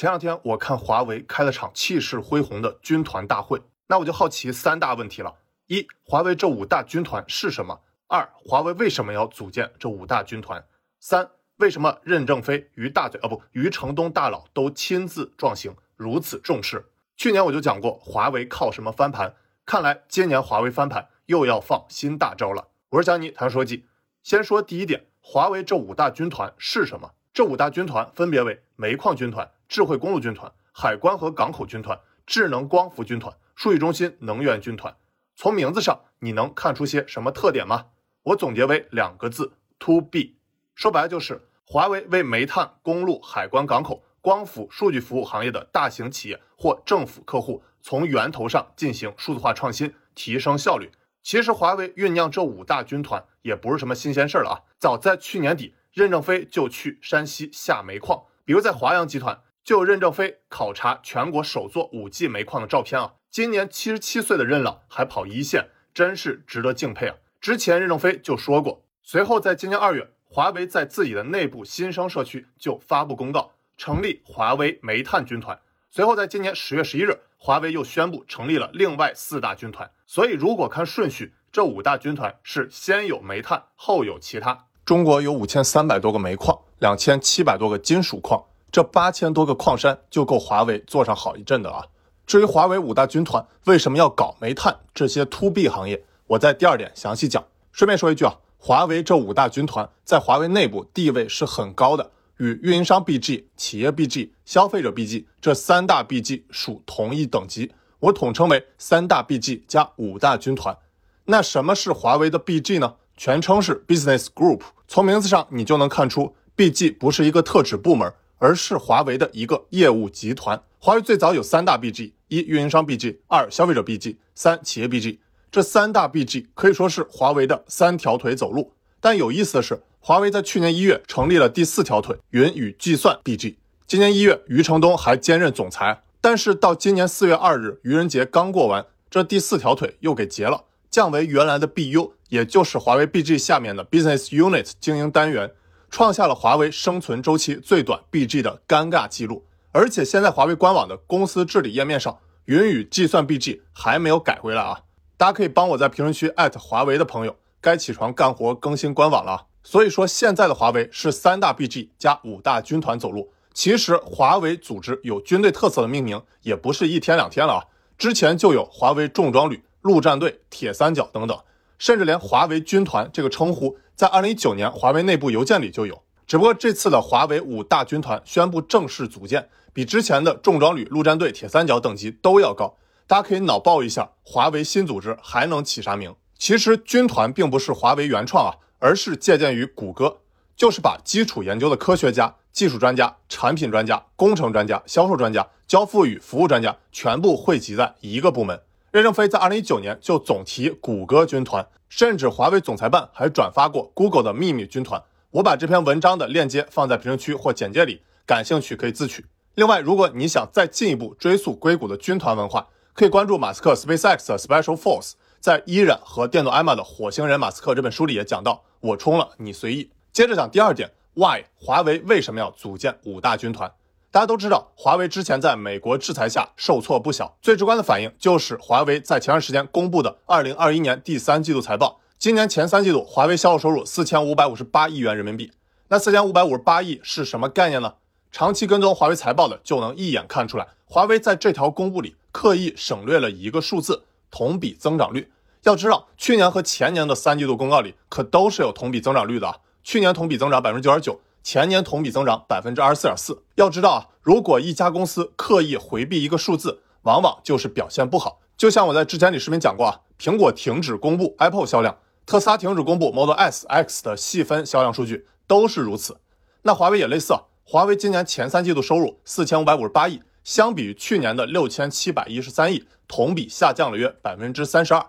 [0.00, 7.78] 前两天我看华为开了场气势恢宏的军团大会，那我就好奇三大问题了：一、华为这五大军团是什么？
[8.06, 10.64] 二、华为为什么要组建这五大军团？
[11.00, 11.28] 三、
[11.58, 16.86] 为什么任正非、于大嘴啊不于承东大佬都亲自壮行，如此重视？
[17.18, 19.34] 去年我就讲过，华为靠什么翻盘？
[19.66, 22.68] 看来今年华为翻盘又要放新大招了。
[22.88, 23.84] 我是江尼谈说记，
[24.22, 27.10] 先说第一点，华为这五大军团是什么？
[27.34, 29.50] 这五大军团分别为煤矿军团。
[29.70, 34.96] 智慧公路军团、海关和港口军团、智能光伏军团、数据中心能源军团，
[35.36, 37.86] 从名字上你能看出些什么特点吗？
[38.24, 40.34] 我总结为两个字：to B。
[40.74, 50.90] 说白了就是华为为煤炭、公路、海关、港口、光伏、数据服务行业的大型企业或政府客户，从源头上进行数字化创新，提升效率。
[51.22, 54.56] 其实华为酝酿这五大军团也不是什么新鲜事儿了啊！
[54.80, 59.40] 早在去年底，任正非就去山西下煤矿，比如在华阳集团。
[59.64, 63.14] 就任正非考察全国首座五 G 煤矿的照片啊！
[63.30, 67.16] 今年七十七岁的任老还跑一线，真是值得敬佩啊！
[67.40, 75.58] 之前任正非就说过，随后在今年二月，华为在自己的内部新生社区就发布公告，成立华为煤炭军团。
[75.90, 79.90] 随后在今年十月十一日，华为又宣布成立了另外四大军团。
[80.06, 84.66] 所以如果看顺序，这五大军团是先有煤炭，后有其他。
[84.84, 88.44] 中国有五千三百多个煤矿，两千七百多个金属矿。
[88.72, 91.84] 这八千多个矿山就够华为做上好一阵的啊！
[92.26, 97.44] 至于华为五大军团为什么要搞煤炭这些 to B 行业，我在第二点详细讲。
[97.72, 110.76] 顺便说一句啊，华为这五大军团在华为内部地位是很高的，与运营商 BG、企业 BG、消费者 BG 这三大 BG 属同一等级，我统称为三大 BG 加五大军团。
[111.24, 112.94] 那什么是华为的 BG 呢？
[113.16, 118.12] 全称是 Business Group，从名字上你就能看出，BG 不是一个特指部门。
[118.40, 120.60] 而是华为的一个业务集团。
[120.78, 125.18] 华为最早有三大 BG：一运营商 BG，二消费者 BG，三企业 BG。
[125.52, 128.72] 这三大 BG 可以说是华为的三条腿走路。
[128.98, 133.56] 但有意思的是，华为在去年一月成立了第四条腿——云与计算 BG。
[133.86, 136.02] 今年一月，余承东还兼任总裁。
[136.22, 145.50] 但是到今年四月二日，愚人节刚过完，这第四条腿又给截了，降为原来的 BU，也就是华为 BG 下面的 Business Unit 经营单元。
[145.90, 154.82] 创下了华为生存周期最短 BG 的尴尬记录，而且现在华为官网的公司治理页面上，云与计算 BG 还没有改回来啊！
[155.16, 159.46] 大家可以帮我在评论区艾特华为的朋友，该起床干活更新官网了。
[159.62, 163.32] 所以说，现在的华为是三大 BG 加五大军团走路。
[163.52, 167.64] 其实，华为组织有军队特色的命名也不是一天两天了啊，
[167.98, 171.36] 之前就有华为重装旅、陆战队、铁三角等等，
[171.80, 173.78] 甚至连华为军团这个称呼。
[173.96, 176.02] 在二零一九年，华为内部邮件里就有。
[176.26, 182.76] 只不过这次的华为五大军团宣布正式组建，比之前的重装旅、陆战队、铁三角等级都要高。
[183.06, 186.14] 大家可以脑爆一下，华为新组织还能起啥名？
[186.38, 190.18] 其实军团并不是华为原创啊，而是借鉴于谷歌，
[190.54, 198.60] 就是把基础研究的科学家、技术专家、产品专家、工程专家、销售专家、交付与服务专家全部汇集在一个部门。
[198.90, 201.66] 任正非在二零一九年就总提谷歌军团。
[201.88, 205.02] 甚至华为总裁办还转发过 Google 的秘密军团，
[205.32, 209.26] 我把这篇文章的链接放在评论区或简介里，感兴趣可以自取。
[209.56, 215.14] 另外，如果你想再进一步追溯硅谷的军团文化，可以关注马斯克 SpaceX 的 Special Force。
[215.40, 219.90] 在依然和电动艾玛的《火星人马斯克》这本书里也讲到，我冲了，你随意。
[220.12, 223.72] 接着讲第二点，Why 华为为什么要组建五大军团？
[224.12, 232.00] 大家都知道，华为之前在美国制裁下受挫不小，最直观的反应就是华为在前段时间公布的二零二一年第三季度财报。
[232.18, 235.52] 今年前三季度，华为销售收入四千五百五十八亿元人民币。
[235.86, 237.94] 那四千五百五十八亿是什么概念呢？
[238.32, 245.30] 长期跟踪华为财报的就能一眼看出来，华为在这条公布里刻意省略了一个数字：同比增长率。
[245.62, 251.20] 要知道，去年和前年的三季度公告里可都是有同比增长率的，去年同比增长百分之九点九。
[251.42, 253.42] 前年同比增长百分之二十四点四。
[253.54, 258.40] 要知道啊，如果一家公司刻意回避一个数字，往往就是表现不好。
[258.56, 261.96] 就像我在之前里视频讲过啊，苹果停止公布 Apple 销量，
[262.26, 266.18] 特斯拉停止公布 Model S、X 的细分销量数据，都是如此。
[266.62, 275.06] 那华为也类似啊，华为今年前三季度收入四千五百五十八亿，相比于去年的六千七百一十三亿，同比下降了约百分之三十二。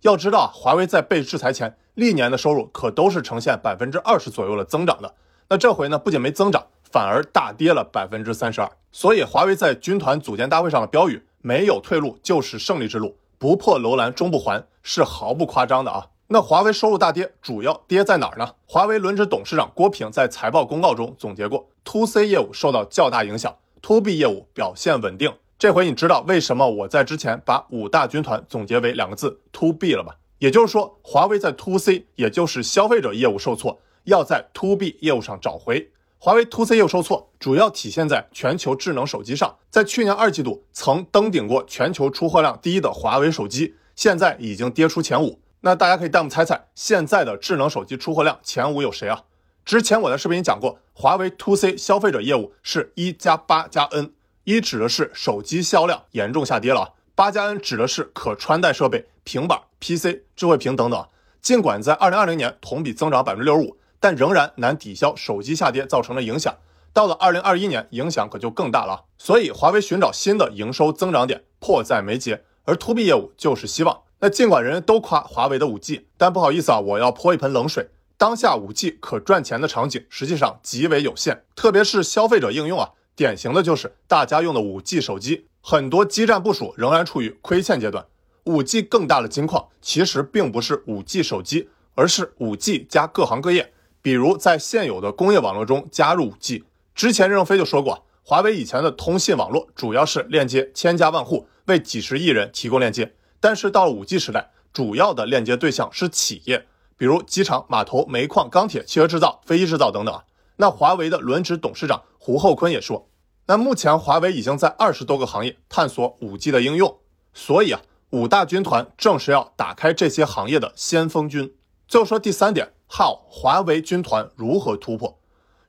[0.00, 5.14] 要知道啊，华为在被制裁前，历年的收入可都是呈现百分之二十左右的增长的。
[5.54, 8.68] 那这回呢，不仅没增长，反而大跌了百分之三十二。
[8.90, 16.08] 所以，华为在军团组建大会上的标语“没有退路就是胜利之路，不破楼兰终不还”是毫不夸张的啊。
[16.26, 18.50] 那华为收入大跌，主要跌在哪儿呢？
[18.66, 25.32] 华为轮值董事长郭平在财报公告中总结过，to C 业务受到较大影响，to B 业务表现稳定。
[25.56, 30.16] 这回你知道为什么我在之前把五大军团总结为两个字 to B 了吧？
[30.40, 35.90] 也就是说，华为在 to C，也就是消费者业务受挫，要在 to B 业务上找回。
[36.18, 39.58] 华为 to C 业务受挫，主要体现在全球智能手机上。
[39.68, 45.40] 在去年二季度曾登顶过全球出货量第一的华为手机，现在已经跌出前五。
[45.60, 49.24] 那大家可以弹幕猜猜，现在的智能手机出货量前五有谁啊？
[49.66, 54.12] 之前我在视频里讲过，华为 to C 消费者业务是一加八加 N。
[54.44, 61.06] 一指的是手机销量严重下跌了，八加 N 指的是可穿戴设备、平板、PC、智慧屏等等。
[61.40, 66.54] 尽管在二零二零年同比增长百分之六十五，但仍然难抵消手机下跌造成的影响。
[66.92, 69.04] 到了二零二一年，影响可就更大了。
[69.18, 74.02] 所以，华为寻找新的营收增长点迫在眉睫，而 To B 业务就是希望。
[74.20, 77.90] 那尽管人人都夸华为的五 G，但不好意思啊，我要泼一盆冷水。
[78.16, 82.90] 当下五 G 可赚钱的场景实际上极为有限，特别是消费者应用啊。
[83.16, 88.06] 典型的就是大家用的五 G 手机，很多基站部署仍然处于亏欠阶段。
[88.44, 93.73] 五 G 更大的金矿其实并不是五 G 手机，而是五 G 加各行各业，
[94.04, 96.62] 比如在现有的工业网络中加入五 G。
[96.94, 103.14] 之前任正非就说过，华为以前的通信网络主要是链接千家万户，为几十亿人提供链接。
[103.40, 106.66] 但是到了五 G 时代，主要的链接对象是企业，
[106.98, 110.20] 比如机场、码头、煤矿、钢铁、汽车制造、飞机制造等等。
[110.56, 113.08] 那华为的轮值董事长胡厚昆也说，
[113.46, 116.98] 那目前华为已经在二十多个行业探索五 G 的应用，
[117.32, 117.80] 所以啊，
[118.10, 121.54] 五大军团正是要打开这些行业的先锋军。
[121.88, 125.18] 最后说第三点靠华为军团如何突破？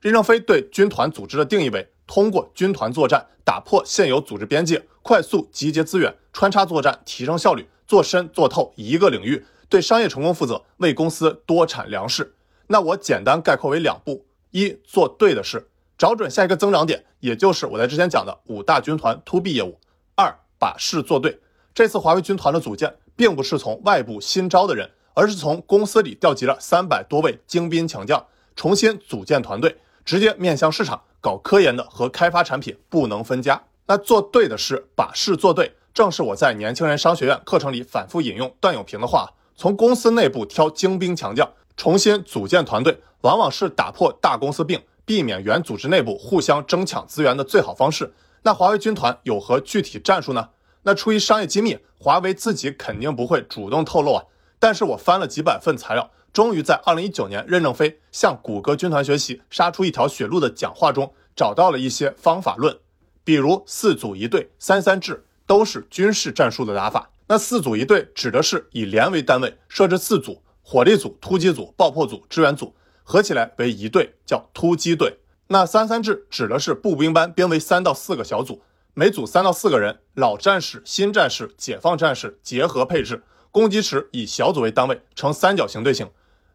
[0.00, 12.32] 任正非对军团组织的定义为：通过军团作战打破现有组织边界，快速集结资源，穿插作战，提升效率，做深做透一个领域，对商业成功负责，为公司多产粮食。
[12.68, 14.24] 那我简单概括为两步。
[14.52, 15.66] 一做对的事，
[15.98, 19.80] 找准下一个增长点，也就是我在之前讲的五大军团 to B 业务。
[20.14, 21.40] 二把事做对，
[21.74, 28.22] 这次华为军团的组建并不是从外部新招的人，而是从公司里调集了三百多位精兵强将，
[28.54, 29.74] 重新组建团队，
[30.04, 33.58] 直接面向市场，搞科研的和开发产品不能分家。
[33.86, 41.50] 那做对的事，把事做对，正是我在年轻人商学院课程里反复引用段永平的话：从公司内部挑精兵强将。
[41.78, 48.12] 重新组建团队，往往是打破大公司病、避免原组织内部互相争抢资源的最好方式。
[48.42, 50.50] 那华为军团有何具体战术呢？
[50.82, 54.24] 那出于商业机密，华为自己肯定不会主动透露啊。
[54.58, 62.76] 但是我翻了几百份材料，终于在二零一九年任正非向谷歌军团学习、杀出一条血路的讲话中，找到了一些方法论，
[63.24, 67.10] 比如四组一队、三三制，都是军事战术的打法。
[67.28, 70.42] 那四组一队指的是以连为单位设置四组。
[70.68, 72.74] 火力组、突击组、爆破组、支援组
[73.04, 75.18] 合起来为一队，叫突击队。
[75.46, 78.62] 那三三制指的是步兵班编为三到四个小组，
[78.92, 83.22] 每组三到四个人，老战士、新战士、解放战士结合配置，
[83.56, 86.06] 攻击时以小组为单位，呈三角形队形。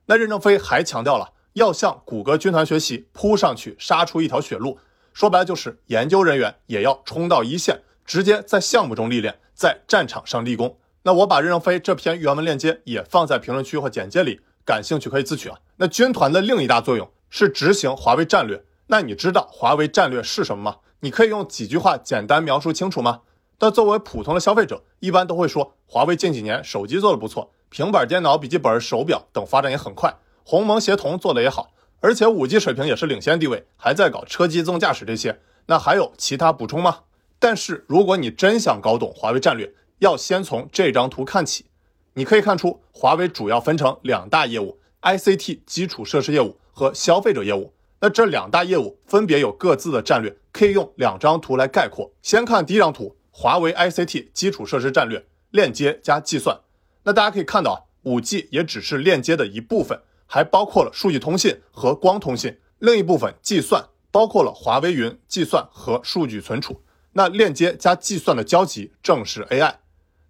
[0.06, 4.78] 那任正非还强调了要向谷歌军团学习，扑上去杀出一条血路。
[5.12, 10.78] 说白了就是研究人员也要冲到一线，直接在项目中历练，在战场上立功。
[11.02, 15.58] 那我把任正非这篇原文链接也放在评论区或简介里，感兴趣可以自取啊。
[15.78, 18.64] 那军团的另一大作用是执行华为战略。
[18.86, 20.78] 那你知道华为战略是什么吗？
[21.00, 23.22] 你可以用几句话简单描述清楚吗？
[23.62, 30.12] 但作为普通的消费者，一般都会说，华为近几年手机做的不错，平板电脑、笔记本、手表等发展也很快，
[30.44, 35.40] 鸿蒙协同做的也好，而且五 G 水平也是领先地位，还在搞车机自动驾驶这些。
[35.68, 37.02] 那还有其他补充吗？
[37.38, 41.66] 但是如果你真想搞懂华为战略，要先从这张图看起，
[42.16, 47.72] 你可以看出华为主要分成两大业务：ICT 基础设施业务和消费者业务。
[48.00, 52.10] 那这两大业务分别有各自的战略，可以用两张图来概括。
[52.24, 56.60] 先看第一张图，华为 ICT 基础设施战略，链接加计算。
[57.04, 62.60] 那大家可以看到啊，5G 也只是链接的一部分，还包括了数据通信和光通信。
[62.80, 66.82] 另一部分计算包括了华为云计算和数据存储。
[67.14, 69.76] 那链接加计算的交集正是 AI。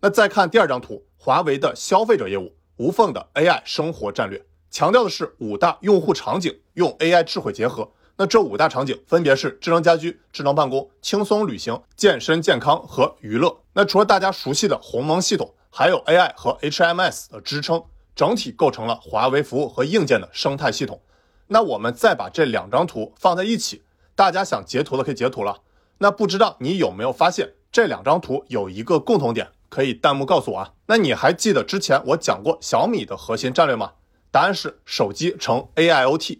[0.01, 7.91] 那再看第二张图，华为的消费者业务无缝的 AI 生活战略，强调的是五大用户场景用 AI 智慧结合。
[8.21, 13.63] 那这五大场景分别是智能家居、智能办公、轻松旅行、健身健康和娱乐。
[13.73, 17.83] 那除了大家熟悉的鸿蒙系统，还有 AI 和 HMS 的支撑，
[18.15, 21.01] 整体构成了华为服务和硬件的生态系统。
[21.47, 23.81] 那我们再把这两张图放在一起，
[24.15, 25.57] 大家想截图的可以截图了。
[25.97, 29.49] 那不知道你有没有发现这两张图有一个共同点？
[29.67, 30.73] 可以弹幕告诉我啊？
[30.85, 33.93] 那你还记得之前我讲过小米的核心战略吗？
[34.29, 36.37] 答案是手机成 AIoT。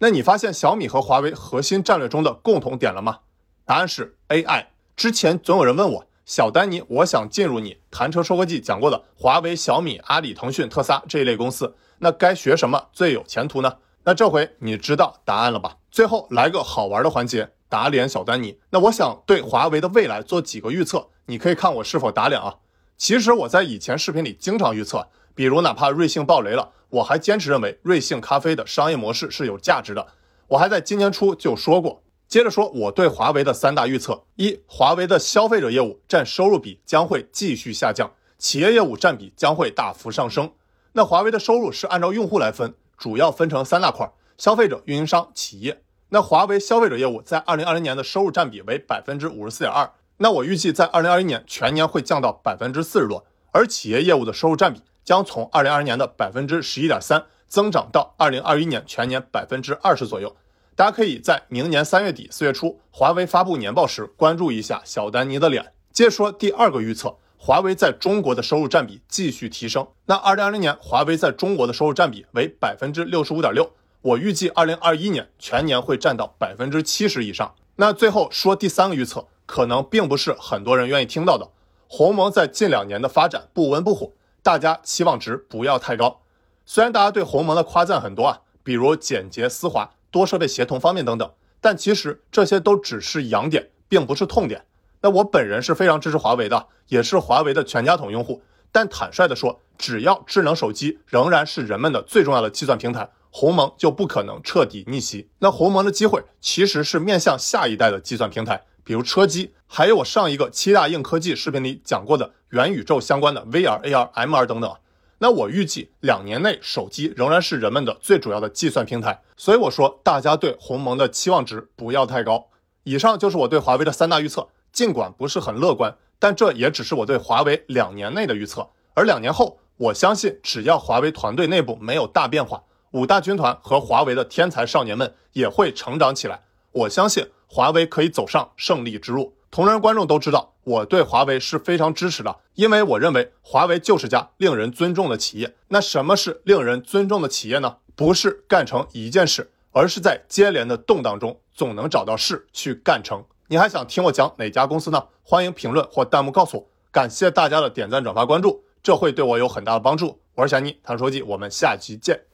[0.00, 3.18] 那你发现小米和华为核心战略中的共同点了吗？
[3.64, 4.66] 答案是 AI。
[4.96, 13.76] 之前总有人问我，小丹尼，我想进入你谈车说科技讲过的华为、小米、阿里、腾讯、特斯拉这一类公司，那该学什么最有前途呢？
[14.04, 15.76] 那这回你知道答案了吧？
[15.90, 18.58] 最后来个好玩的环节，打脸小丹尼。
[18.70, 22.54] 那我想对华为的未来做几个预测，你可以看我是否打脸啊。
[22.96, 30.06] 其实我在以前视频里经常预测，比如哪怕瑞幸爆雷了，我还坚持认为瑞幸咖啡的商业模式是有价值的。
[30.48, 32.02] 我还在今年初就说过。
[32.26, 40.52] 接着说我对华为的三大预测：一、华为的消费者业务占收入比将会继续下降，企业业务占比将会大幅上升。
[40.92, 45.82] 那华为的收入是按照用户来分，主要分成三大块：消费者、运营商、企业。
[46.10, 60.36] 那华为消费者业务在二零二零年的收入占比为百分之五十四点二，那我预计在二零二一年全年会降到百分之四十多，而企业业务的收入占比将从二零二零年的百分之十一点三增长到二零二一年全年百分之二十左右。
[60.76, 65.72] 大家可以在明年三月底四月初，华为发布年报时关注一下小丹尼的脸。
[65.94, 69.88] 接着说第二个预测，华为在中国的收入占比继续提升。
[70.04, 73.72] 那二零二零年华为在中国的收入占比为百分之六十五点六，
[74.02, 77.54] 我预计二零二一年全年会占到百分之七十以上。
[77.76, 81.48] 那最后说第三个预测，可能并不是很多人愿意听到的。
[81.90, 84.12] 鸿蒙在近两年的发展不温不火，
[84.48, 86.22] 大家期望值不要太高。
[86.64, 89.90] 虽然大家对鸿蒙的夸赞很多啊，比如简洁丝滑。
[90.10, 94.64] 多设备协同方面等等，但其实这些都只是痒点，并不是痛点。
[95.02, 98.42] 那我本人是非常支持华为的，也是华为的全家桶用户。
[98.72, 105.28] 但坦率的说，只要智能手机仍然是人们的最重要的计算平台，鸿蒙就不可能彻底逆袭。
[105.40, 114.76] 那鸿蒙的机会其实是面向下一代的计算平台，比如车机，还有我上一个七大硬科技视频里讲过的元宇宙相关的 VR、AR、MR 等等。
[115.18, 122.48] 那我预计两年内手机仍然是人们的最主要的计算平台，所以我说大家对鸿蒙的期望值不要太高。
[122.84, 128.66] 以上就是我对华为的三大预测，尽管不是很乐观，但这也只是我对华为两年内的预测。
[128.94, 136.44] 而两年后，我相信只要华为团队内部没有大变化，五大军团和华为的天才少年们也会成长起来。
[136.72, 139.34] 我相信华为可以走上胜利之路。
[139.50, 145.56] 同仁观众都知道，我对华为是非常支持的，因为我认为华为就是家令人尊重的企业。
[145.68, 147.78] 那什么是令人尊重的企业呢？
[147.96, 153.24] 不是干成一件事，而是在接连的动荡中总能找到事去干成。
[153.48, 155.02] 你还想听我讲哪家公司呢？
[155.22, 156.66] 欢迎评论或弹幕告诉我。
[156.92, 160.20] 感谢大家的点赞、转发、关注，这会对我有很大的帮助。
[160.34, 162.28] 我是小妮，谈说机，我们下期见。